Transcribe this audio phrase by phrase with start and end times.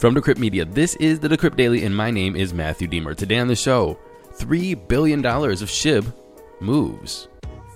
[0.00, 3.14] From Decrypt Media, this is the Decrypt Daily, and my name is Matthew Diemer.
[3.14, 3.98] Today on the show,
[4.32, 6.10] $3 billion of SHIB
[6.58, 7.28] moves.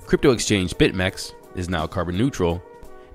[0.07, 2.63] Crypto exchange BitMEX is now carbon neutral.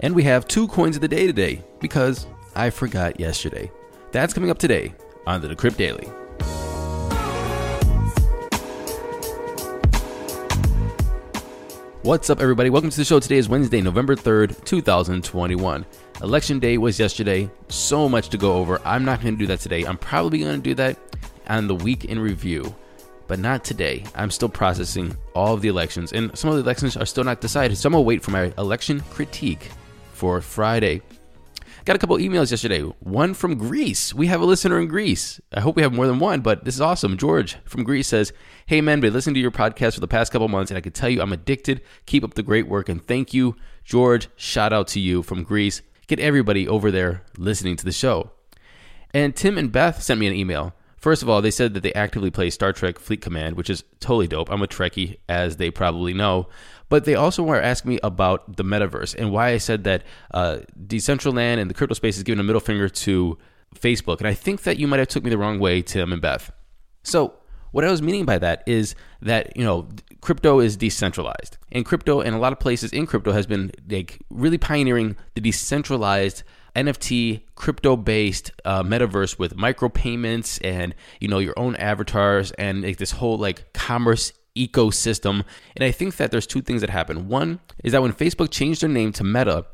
[0.01, 3.71] And we have two coins of the day today because I forgot yesterday.
[4.11, 4.93] That's coming up today
[5.25, 6.07] on the Decrypt Daily.
[12.01, 12.69] What's up, everybody?
[12.69, 13.19] Welcome to the show.
[13.19, 15.85] Today is Wednesday, November 3rd, 2021.
[16.23, 17.51] Election day was yesterday.
[17.67, 18.79] So much to go over.
[18.85, 19.83] I'm not going to do that today.
[19.83, 20.97] I'm probably going to do that
[21.47, 22.73] on the week in review,
[23.27, 24.05] but not today.
[24.15, 27.41] I'm still processing all of the elections, and some of the elections are still not
[27.41, 27.77] decided.
[27.77, 29.69] So I'm going to wait for my election critique
[30.13, 31.01] for Friday.
[31.89, 32.81] Got a couple emails yesterday.
[32.81, 34.13] One from Greece.
[34.13, 35.41] We have a listener in Greece.
[35.51, 37.17] I hope we have more than one, but this is awesome.
[37.17, 38.31] George from Greece says,
[38.67, 40.91] Hey man, been listening to your podcast for the past couple months, and I can
[40.91, 41.81] tell you I'm addicted.
[42.05, 44.29] Keep up the great work, and thank you, George.
[44.35, 45.81] Shout out to you from Greece.
[46.05, 48.33] Get everybody over there listening to the show.
[49.11, 50.75] And Tim and Beth sent me an email.
[50.99, 53.83] First of all, they said that they actively play Star Trek Fleet Command, which is
[53.99, 54.51] totally dope.
[54.51, 56.49] I'm a Trekkie, as they probably know.
[56.89, 60.03] But they also want to ask me about the metaverse and why I said that
[60.33, 63.37] uh, Decentraland and the crypto space is giving a middle finger to
[63.75, 64.17] Facebook.
[64.17, 66.51] And I think that you might have took me the wrong way, Tim and Beth.
[67.03, 67.35] So
[67.71, 69.87] what I was meaning by that is that you know
[70.21, 74.19] crypto is decentralized, and crypto and a lot of places in crypto has been like
[74.29, 76.43] really pioneering the decentralized
[76.79, 82.97] NFT crypto based uh, metaverse with micropayments and you know your own avatars and like
[82.97, 85.43] this whole like commerce ecosystem.
[85.75, 87.27] And I think that there's two things that happen.
[87.27, 89.65] One is that when Facebook changed their name to Meta,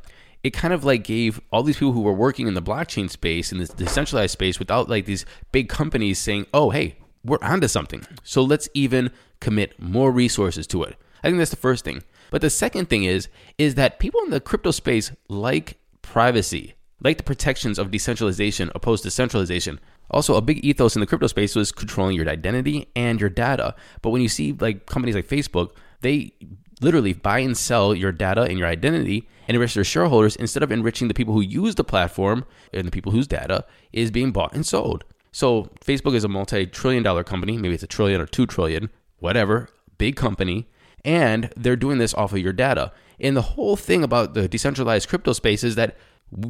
[0.43, 3.51] it kind of like gave all these people who were working in the blockchain space
[3.51, 8.05] in this decentralized space without like these big companies saying, "Oh, hey, we're onto something."
[8.23, 10.95] So let's even commit more resources to it.
[11.23, 12.03] I think that's the first thing.
[12.29, 13.27] But the second thing is
[13.57, 19.03] is that people in the crypto space like privacy, like the protections of decentralization opposed
[19.03, 19.79] to centralization.
[20.11, 23.75] Also, a big ethos in the crypto space was controlling your identity and your data.
[24.01, 26.33] But when you see like companies like Facebook, they
[26.81, 30.71] literally buy and sell your data and your identity and enrich their shareholders instead of
[30.71, 34.53] enriching the people who use the platform and the people whose data is being bought
[34.53, 35.03] and sold.
[35.31, 38.89] So Facebook is a multi-trillion dollar company, maybe it's a trillion or 2 trillion,
[39.19, 39.67] whatever,
[39.97, 40.67] big company,
[41.03, 42.91] and they're doing this off of your data.
[43.19, 45.97] And the whole thing about the decentralized crypto space is that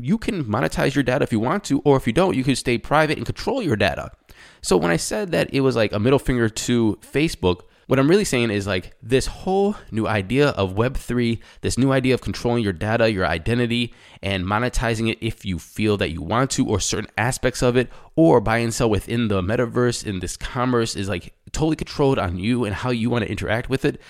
[0.02, 2.56] you can monetize your data if you want to, or if you don't, you can
[2.56, 4.12] stay private and control your data.
[4.62, 8.10] So when I said that it was like a middle finger to Facebook, what I'm
[8.10, 12.64] really saying is like this whole new idea of Web3, this new idea of controlling
[12.64, 13.94] your data, your identity,
[14.24, 17.90] and monetizing it if you feel that you want to, or certain aspects of it,
[18.16, 22.40] or buy and sell within the metaverse in this commerce is like totally controlled on
[22.40, 24.02] you and how you want to interact with it.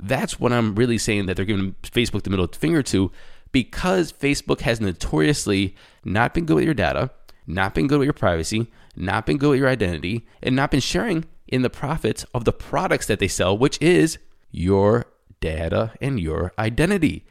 [0.00, 3.10] That's what I'm really saying that they're giving Facebook the middle finger to
[3.52, 7.10] because Facebook has notoriously not been good with your data,
[7.46, 10.80] not been good with your privacy, not been good with your identity, and not been
[10.80, 14.18] sharing in the profits of the products that they sell, which is
[14.50, 15.06] your
[15.40, 17.24] data and your identity.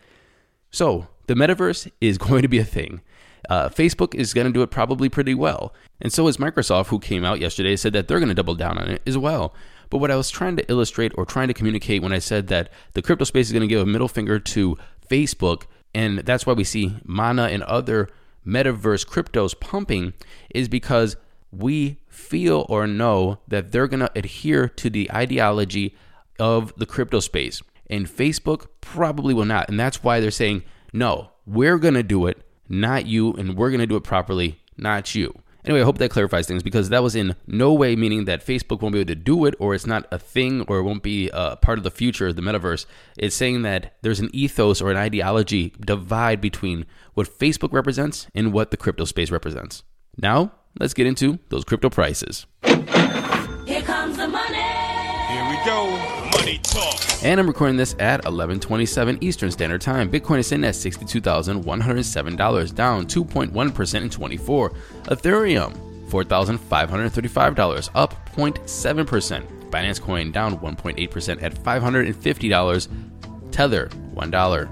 [0.72, 3.02] So, the metaverse is going to be a thing.
[3.50, 5.74] Uh, Facebook is going to do it probably pretty well.
[6.02, 8.78] And so is Microsoft, who came out yesterday, said that they're going to double down
[8.78, 9.54] on it as well.
[9.90, 12.72] But what I was trying to illustrate or trying to communicate when I said that
[12.94, 14.78] the crypto space is going to give a middle finger to
[15.10, 15.64] Facebook
[15.98, 18.08] and that's why we see Mana and other
[18.46, 20.14] metaverse cryptos pumping,
[20.54, 21.18] is because
[21.52, 25.96] we feel or know that they're going to adhere to the ideology
[26.38, 27.64] of the crypto space.
[27.90, 29.70] And Facebook probably will not.
[29.70, 30.62] And that's why they're saying,
[30.94, 34.60] no, we're going to do it, not you, and we're going to do it properly,
[34.78, 35.34] not you.
[35.68, 38.82] Anyway, I hope that clarifies things because that was in no way meaning that Facebook
[38.82, 41.30] won't be able to do it or it's not a thing or it won't be
[41.34, 42.86] a part of the future of the metaverse.
[43.18, 46.86] It's saying that there's an ethos or an ideology divide between
[47.16, 49.84] what Facebook represents and what the crypto space represents.
[50.16, 52.46] Now, let's get into those crypto prices.
[52.64, 54.56] Here comes the money.
[54.56, 56.27] Here we go.
[56.48, 56.96] Money talk.
[57.24, 60.10] And I'm recording this at 11:27 Eastern Standard Time.
[60.10, 64.70] Bitcoin is sitting at $62,107, down 2.1% in 24.
[65.04, 65.76] Ethereum
[66.08, 69.44] $4,535, up 0.7%.
[69.70, 72.88] Binance Coin down 1.8% at $550.
[73.52, 74.70] Tether $1.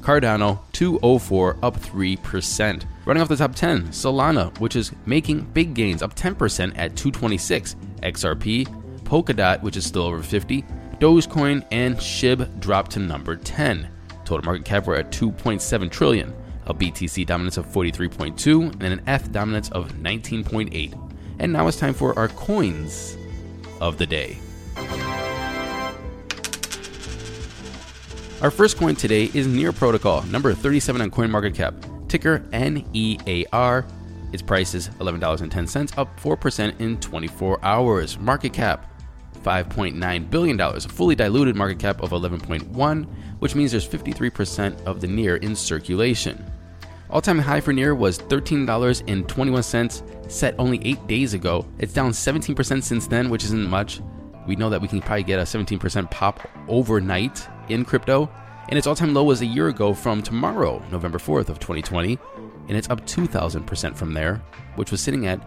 [0.00, 2.84] Cardano 204 up 3%.
[3.04, 7.76] Running off the top 10, Solana, which is making big gains up 10% at 226.
[8.02, 8.66] XRP,
[9.04, 10.64] Polkadot, which is still over 50.
[11.00, 13.88] Dogecoin and SHIB dropped to number 10.
[14.24, 16.34] Total market cap we're at 2.7 trillion.
[16.66, 21.12] A BTC dominance of 43.2 and an ETH dominance of 19.8.
[21.38, 23.16] And now it's time for our coins
[23.80, 24.38] of the day.
[28.42, 33.86] Our first coin today is Near Protocol, number 37 on CoinMarketCap, ticker NEAR.
[34.32, 38.18] Its price is $11.10, up 4% in 24 hours.
[38.18, 38.97] Market cap
[39.42, 43.06] $5.9 billion, a fully diluted market cap of 11.1,
[43.38, 46.44] which means there's 53% of the Near in circulation.
[47.10, 51.64] All time high for Near was $13.21, set only 8 days ago.
[51.78, 54.00] It's down 17% since then, which isn't much.
[54.46, 58.28] We know that we can probably get a 17% pop overnight in crypto,
[58.68, 62.18] and its all-time low was a year ago from tomorrow, November 4th of 2020,
[62.68, 64.42] and it's up 2000% from there,
[64.76, 65.40] which was sitting at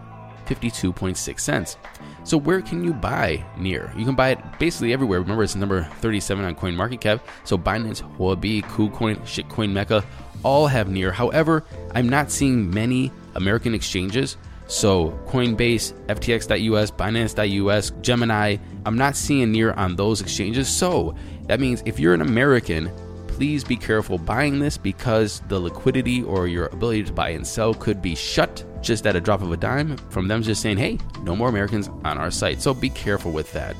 [0.46, 1.76] 52.6 cents.
[2.24, 3.92] So where can you buy Near?
[3.96, 5.20] You can buy it basically everywhere.
[5.20, 7.20] Remember, it's number 37 on CoinMarketCap.
[7.44, 10.04] So Binance, Huobi, KuCoin, Shitcoin Mecca
[10.42, 11.12] all have Near.
[11.12, 14.36] However, I'm not seeing many American exchanges
[14.72, 18.56] so Coinbase, FTX.us, Binance.us, Gemini,
[18.86, 20.66] I'm not seeing near on those exchanges.
[20.66, 21.14] So
[21.46, 22.90] that means if you're an American,
[23.32, 27.74] please be careful buying this because the liquidity or your ability to buy and sell
[27.74, 30.98] could be shut just at a drop of a dime from them just saying, hey,
[31.22, 32.60] no more Americans on our site.
[32.60, 33.76] So be careful with that.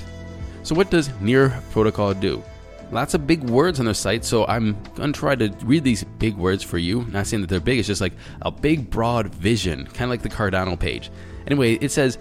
[0.62, 2.42] So, what does Near Protocol do?
[2.92, 6.36] lots of big words on their site, so I'm gonna try to read these big
[6.36, 7.04] words for you.
[7.10, 8.12] Not saying that they're big, it's just like
[8.42, 11.10] a big, broad vision, kind of like the Cardano page.
[11.46, 12.18] Anyway, it says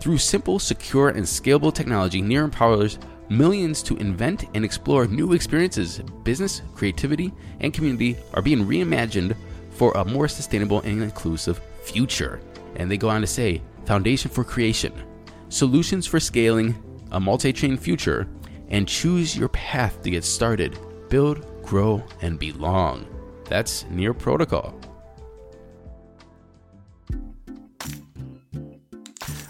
[0.00, 2.98] through simple, secure, and scalable technology, Near empowers
[3.28, 6.00] millions to invent and explore new experiences.
[6.24, 9.36] Business, creativity, and community are being reimagined
[9.70, 12.40] for a more sustainable and inclusive future.
[12.76, 14.92] And they go on to say, foundation for creation,
[15.48, 16.74] solutions for scaling
[17.12, 18.28] a multi chain future
[18.68, 20.78] and choose your path to get started.
[21.08, 23.06] Build, grow, and belong.
[23.44, 24.78] That's Near Protocol.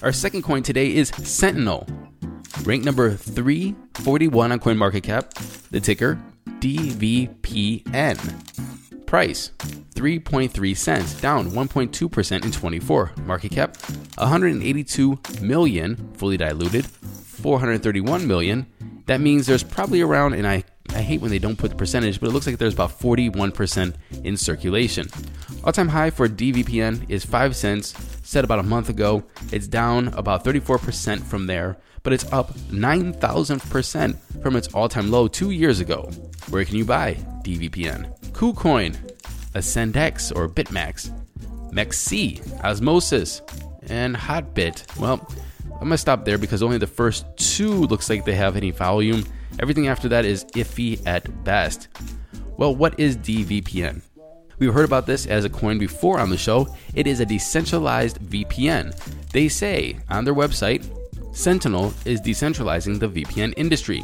[0.03, 1.87] Our second coin today is Sentinel.
[2.65, 5.69] Rank number 341 on CoinMarketCap.
[5.71, 6.19] The ticker
[6.61, 8.17] DVPN.
[9.07, 9.53] Price
[9.95, 13.13] 3.3 cents, down 1.2% in 24.
[13.25, 13.77] Market cap
[14.17, 16.85] 182 million, fully diluted.
[16.87, 18.67] 431 million
[19.09, 22.21] that means there's probably around, and I, I hate when they don't put the percentage,
[22.21, 25.09] but it looks like there's about 41% in circulation.
[25.65, 29.25] All time high for DVPN is 5 cents, set about a month ago.
[29.51, 35.29] It's down about 34% from there, but it's up 9,000% from its all time low
[35.29, 36.11] two years ago.
[36.49, 38.19] Where can you buy DVPN?
[38.33, 38.97] KuCoin,
[39.53, 41.11] Ascendex or BitMax,
[41.71, 43.43] MEXC, Osmosis,
[43.91, 44.99] and Hotbit.
[44.99, 45.31] Well,
[45.75, 49.27] I'm gonna stop there because only the first two looks like they have any volume.
[49.61, 51.89] Everything after that is iffy at best.
[52.57, 54.01] Well, what is DVPN?
[54.59, 56.75] We've heard about this as a coin before on the show.
[56.95, 58.97] It is a decentralized VPN.
[59.31, 60.89] They say on their website,
[61.39, 64.03] Sentinel is decentralizing the VPN industry.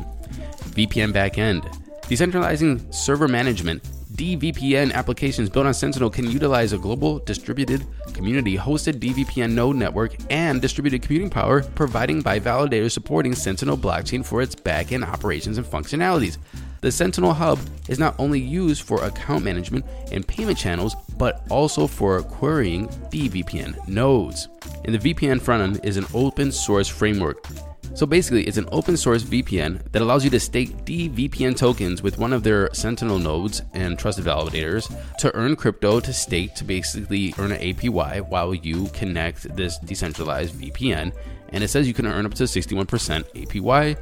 [0.71, 1.65] VPN backend,
[2.03, 3.83] decentralizing server management,
[4.15, 10.15] DVPN applications built on Sentinel can utilize a global distributed community hosted DVPN node network
[10.31, 15.67] and distributed computing power providing by validators supporting Sentinel blockchain for its backend operations and
[15.67, 16.39] functionalities.
[16.83, 21.87] The Sentinel Hub is not only used for account management and payment channels, but also
[21.87, 24.49] for querying DVPN nodes.
[24.85, 27.47] And the VPN front end is an open source framework
[27.95, 32.19] so basically, it's an open source VPN that allows you to stake DVPN tokens with
[32.19, 37.33] one of their Sentinel nodes and trusted validators to earn crypto to stake to basically
[37.39, 41.15] earn an APY while you connect this decentralized VPN.
[41.51, 43.97] And it says you can earn up to 61% APY.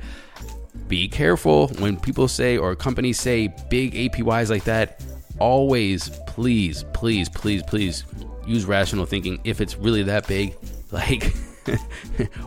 [0.89, 5.05] Be careful when people say or companies say big APYs like that.
[5.43, 8.05] Always, please, please, please, please
[8.47, 10.57] use rational thinking if it's really that big.
[10.93, 11.35] Like,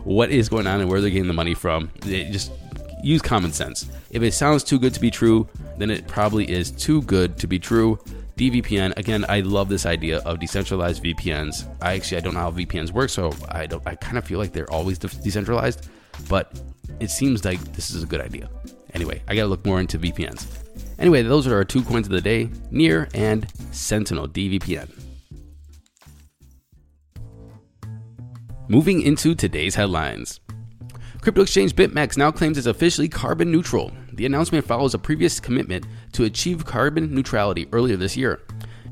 [0.04, 1.90] what is going on and where they're getting the money from.
[2.06, 2.52] It just
[3.02, 3.90] use common sense.
[4.10, 5.48] If it sounds too good to be true,
[5.78, 7.98] then it probably is too good to be true.
[8.36, 11.66] DVPN again, I love this idea of decentralized VPNs.
[11.82, 13.82] I actually I don't know how VPNs work, so I don't.
[13.84, 15.88] I kind of feel like they're always de- decentralized,
[16.28, 16.52] but
[17.00, 18.48] it seems like this is a good idea.
[18.94, 20.65] Anyway, I gotta look more into VPNs.
[20.98, 24.90] Anyway, those are our two coins of the day: Near and Sentinel DVPN.
[28.68, 30.40] Moving into today's headlines.
[31.20, 33.92] Crypto exchange BitMEX now claims it's officially carbon neutral.
[34.12, 38.40] The announcement follows a previous commitment to achieve carbon neutrality earlier this year.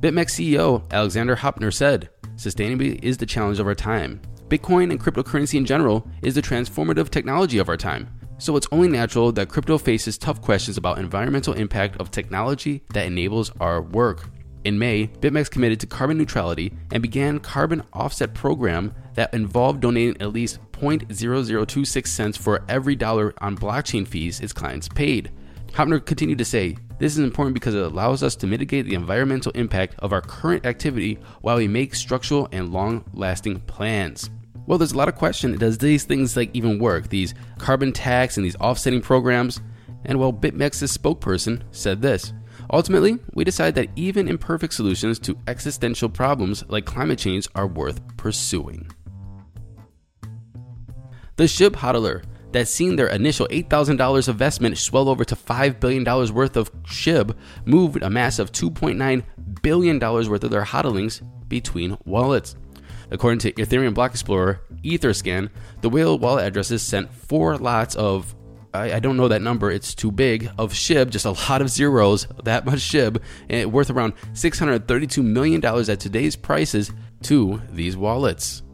[0.00, 4.20] BitMEX CEO Alexander Höptner said, Sustainability is the challenge of our time.
[4.48, 8.08] Bitcoin and cryptocurrency in general is the transformative technology of our time.
[8.44, 13.06] So it's only natural that crypto faces tough questions about environmental impact of technology that
[13.06, 14.28] enables our work.
[14.64, 20.20] In May, BitMEX committed to carbon neutrality and began carbon offset program that involved donating
[20.20, 25.32] at least 0.0026 cents for every dollar on blockchain fees its clients paid.
[25.72, 29.52] Höptner continued to say, This is important because it allows us to mitigate the environmental
[29.52, 34.28] impact of our current activity while we make structural and long lasting plans.
[34.66, 35.58] Well, there's a lot of question.
[35.58, 37.08] Does these things like even work?
[37.10, 39.60] These carbon tax and these offsetting programs?
[40.04, 42.32] And well, BitMEX's spokesperson said this.
[42.72, 48.00] Ultimately, we decide that even imperfect solutions to existential problems like climate change are worth
[48.16, 48.90] pursuing.
[51.36, 56.56] The SHIB hodler that's seen their initial $8,000 investment swell over to $5 billion worth
[56.56, 59.24] of SHIB moved a massive $2.9
[59.60, 62.54] billion worth of their hodlings between wallets.
[63.10, 68.34] According to Ethereum Block Explorer, Etherscan, the whale wallet addresses sent four lots of
[68.74, 72.26] I, don't know that number, it's too big, of SHIB, just a lot of zeros,
[72.42, 76.90] that much SHIB, and worth around $632 million at today's prices
[77.22, 78.64] to these wallets.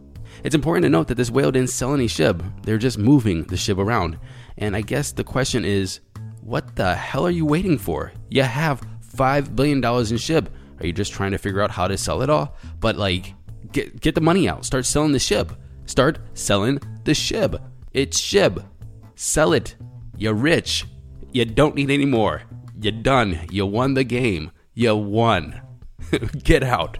[0.42, 3.56] It's important to note that this whale didn't sell any SHIB, they're just moving the
[3.56, 4.18] SHIB around.
[4.56, 6.00] And I guess the question is,
[6.40, 8.12] what the hell are you waiting for?
[8.30, 8.80] You have
[9.14, 10.48] $5 billion in SHIB.
[10.80, 12.56] Are you just trying to figure out how to sell it all?
[12.80, 13.34] But like,
[13.72, 14.64] get, get the money out.
[14.64, 15.56] Start selling the SHIB.
[15.86, 17.60] Start selling the SHIB.
[17.92, 18.64] It's SHIB.
[19.14, 19.76] Sell it.
[20.16, 20.86] You're rich.
[21.32, 22.42] You don't need any more.
[22.80, 23.40] You're done.
[23.50, 24.50] You won the game.
[24.74, 25.60] You won.
[26.44, 26.98] get out.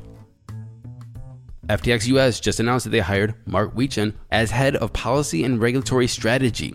[1.69, 6.09] FTX US just announced that they hired Mark Wetjen as head of policy and regulatory
[6.09, 6.75] strategy.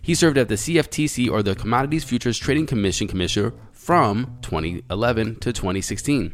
[0.00, 5.52] He served as the CFTC or the Commodities Futures Trading Commission commissioner from 2011 to
[5.52, 6.32] 2016.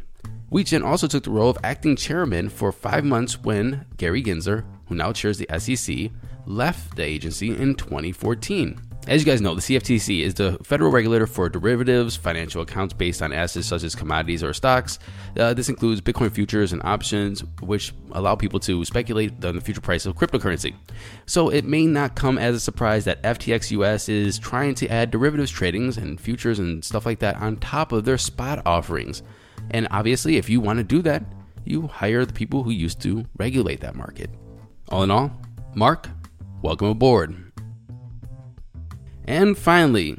[0.53, 4.93] Wetjen also took the role of acting chairman for five months when Gary Gensler, who
[4.93, 6.11] now chairs the SEC,
[6.45, 8.79] left the agency in 2014.
[9.07, 13.23] As you guys know, the CFTC is the federal regulator for derivatives, financial accounts based
[13.23, 14.99] on assets such as commodities or stocks.
[15.35, 19.81] Uh, this includes Bitcoin futures and options, which allow people to speculate on the future
[19.81, 20.75] price of cryptocurrency.
[21.25, 25.09] So it may not come as a surprise that FTX US is trying to add
[25.09, 29.23] derivatives tradings and futures and stuff like that on top of their spot offerings.
[29.71, 31.23] And obviously, if you want to do that,
[31.65, 34.29] you hire the people who used to regulate that market.
[34.89, 35.31] All in all,
[35.75, 36.09] Mark,
[36.61, 37.35] welcome aboard.
[39.25, 40.17] And finally,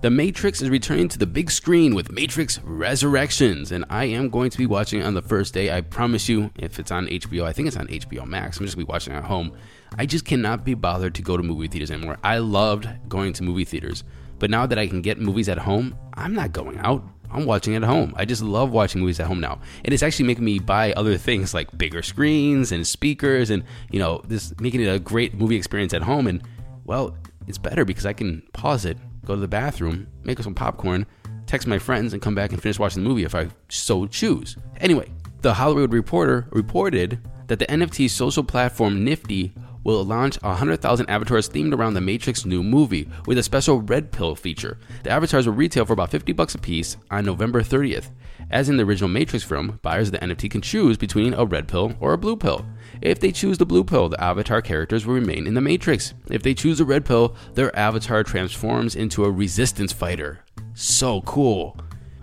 [0.00, 4.50] The Matrix is returning to the big screen with Matrix Resurrections, and I am going
[4.50, 5.74] to be watching it on the first day.
[5.74, 8.58] I promise you, if it's on HBO, I think it's on HBO Max.
[8.58, 9.52] I'm just gonna be watching at home.
[9.96, 12.18] I just cannot be bothered to go to movie theaters anymore.
[12.22, 14.04] I loved going to movie theaters,
[14.38, 17.02] but now that I can get movies at home, I'm not going out.
[17.34, 18.14] I'm watching at home.
[18.16, 19.60] I just love watching movies at home now.
[19.84, 23.98] And it's actually making me buy other things like bigger screens and speakers and, you
[23.98, 26.26] know, this making it a great movie experience at home.
[26.26, 26.42] And,
[26.84, 31.06] well, it's better because I can pause it, go to the bathroom, make some popcorn,
[31.46, 34.56] text my friends, and come back and finish watching the movie if I so choose.
[34.80, 35.10] Anyway,
[35.42, 39.52] the Hollywood Reporter reported that the NFT social platform Nifty
[39.84, 44.34] will launch 100,000 avatars themed around the Matrix new movie with a special red pill
[44.34, 44.78] feature.
[45.02, 48.10] The avatars will retail for about 50 bucks a piece on November 30th.
[48.50, 51.68] As in the original Matrix film, buyers of the NFT can choose between a red
[51.68, 52.64] pill or a blue pill.
[53.00, 56.14] If they choose the blue pill, the avatar characters will remain in the Matrix.
[56.30, 60.40] If they choose the red pill, their avatar transforms into a resistance fighter.
[60.74, 61.76] So cool.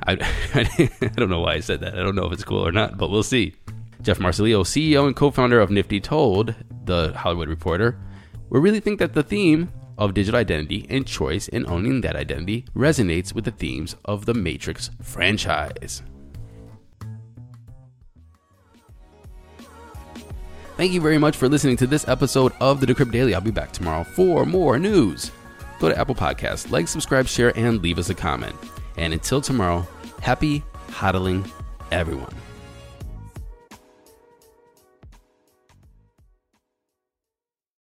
[0.08, 0.14] I,
[0.54, 1.94] I don't know why I said that.
[1.94, 3.56] I don't know if it's cool or not, but we'll see.
[4.02, 7.98] Jeff Marcilio, CEO and co founder of Nifty, told The Hollywood Reporter
[8.50, 12.66] We really think that the theme of digital identity and choice in owning that identity
[12.76, 16.02] resonates with the themes of the Matrix franchise.
[20.78, 23.36] Thank you very much for listening to this episode of the Decrypt Daily.
[23.36, 25.30] I'll be back tomorrow for more news.
[25.80, 28.56] Go to Apple Podcasts, like, subscribe, share, and leave us a comment.
[28.98, 29.88] And until tomorrow,
[30.22, 31.48] happy hodling,
[31.92, 32.41] everyone.